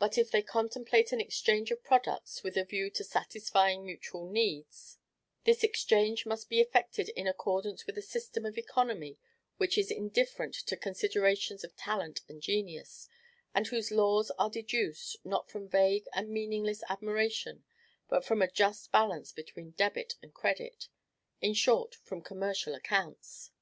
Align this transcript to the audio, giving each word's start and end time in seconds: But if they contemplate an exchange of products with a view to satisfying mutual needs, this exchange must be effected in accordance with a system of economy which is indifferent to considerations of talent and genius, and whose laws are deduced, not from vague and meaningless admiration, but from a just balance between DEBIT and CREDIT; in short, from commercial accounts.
But 0.00 0.18
if 0.18 0.32
they 0.32 0.42
contemplate 0.42 1.12
an 1.12 1.20
exchange 1.20 1.70
of 1.70 1.84
products 1.84 2.42
with 2.42 2.56
a 2.56 2.64
view 2.64 2.90
to 2.90 3.04
satisfying 3.04 3.84
mutual 3.86 4.28
needs, 4.28 4.98
this 5.44 5.62
exchange 5.62 6.26
must 6.26 6.48
be 6.48 6.60
effected 6.60 7.10
in 7.10 7.28
accordance 7.28 7.86
with 7.86 7.96
a 7.96 8.02
system 8.02 8.44
of 8.44 8.58
economy 8.58 9.18
which 9.58 9.78
is 9.78 9.92
indifferent 9.92 10.52
to 10.66 10.76
considerations 10.76 11.62
of 11.62 11.76
talent 11.76 12.22
and 12.28 12.42
genius, 12.42 13.08
and 13.54 13.68
whose 13.68 13.92
laws 13.92 14.32
are 14.32 14.50
deduced, 14.50 15.24
not 15.24 15.48
from 15.48 15.68
vague 15.68 16.06
and 16.12 16.28
meaningless 16.30 16.82
admiration, 16.88 17.62
but 18.08 18.24
from 18.24 18.42
a 18.42 18.50
just 18.50 18.90
balance 18.90 19.30
between 19.30 19.74
DEBIT 19.76 20.16
and 20.20 20.34
CREDIT; 20.34 20.88
in 21.40 21.54
short, 21.54 21.94
from 21.94 22.20
commercial 22.20 22.74
accounts. 22.74 23.52